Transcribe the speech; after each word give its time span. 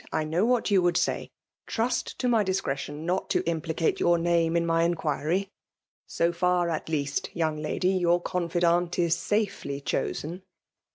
I 0.11 0.23
know 0.23 0.47
wliat 0.47 0.71
yoo 0.71 0.81
would 0.81 0.97
say. 0.97 1.29
Trust 1.67 2.17
to 2.17 2.27
mj 2.27 2.45
diai» 2.47 2.61
^retkm 2.63 3.01
not 3.01 3.29
to 3.29 3.43
implicate 3.47 3.99
your 3.99 4.17
name 4.17 4.57
in 4.57 4.65
my 4.65 4.81
inquiry. 4.83 5.51
So 6.07 6.31
far, 6.33 6.69
at 6.71 6.89
least, 6.89 7.29
young 7.35 7.57
lady, 7.61 7.89
your 7.89 8.19
confidant 8.19 8.97
is 8.97 9.15
safely 9.15 9.79
chosen. 9.79 10.41